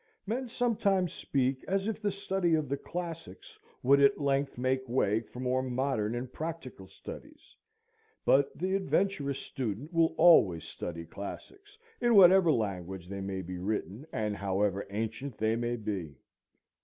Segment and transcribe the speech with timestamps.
[0.25, 5.19] Men sometimes speak as if the study of the classics would at length make way
[5.19, 7.55] for more modern and practical studies;
[8.25, 14.07] but the adventurous student will always study classics, in whatever language they may be written
[14.11, 16.15] and however ancient they may be.